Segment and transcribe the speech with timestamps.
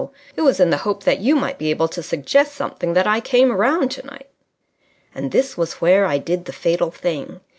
[0.35, 3.19] It was in the hope that you might be able to suggest something that I
[3.19, 4.29] came round tonight."
[5.13, 7.39] And this was where I did the fatal thing.